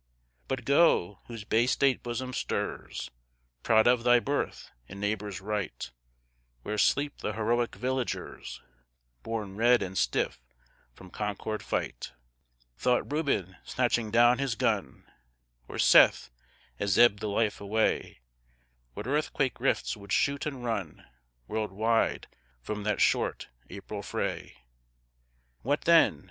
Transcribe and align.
But 0.47 0.65
go, 0.65 1.19
whose 1.27 1.43
Bay 1.43 1.67
State 1.67 2.01
bosom 2.01 2.33
stirs, 2.33 3.11
Proud 3.61 3.85
of 3.85 4.01
thy 4.03 4.19
birth 4.19 4.71
and 4.89 4.99
neighbor's 4.99 5.41
right, 5.41 5.91
Where 6.63 6.79
sleep 6.79 7.19
the 7.19 7.33
heroic 7.33 7.75
villagers 7.75 8.63
Borne 9.21 9.57
red 9.57 9.83
and 9.83 9.95
stiff 9.95 10.41
from 10.95 11.11
Concord 11.11 11.61
fight; 11.61 12.13
Thought 12.79 13.11
Reuben, 13.13 13.57
snatching 13.63 14.09
down 14.09 14.39
his 14.39 14.55
gun, 14.55 15.03
Or 15.67 15.77
Seth, 15.77 16.31
as 16.79 16.97
ebbed 16.97 17.19
the 17.19 17.27
life 17.29 17.61
away, 17.61 18.21
What 18.95 19.05
earthquake 19.05 19.59
rifts 19.59 19.95
would 19.95 20.11
shoot 20.11 20.47
and 20.47 20.63
run 20.65 21.05
World 21.47 21.71
wide 21.71 22.25
from 22.59 22.81
that 22.85 23.01
short 23.01 23.49
April 23.69 24.01
fray? 24.01 24.57
What 25.61 25.81
then? 25.81 26.19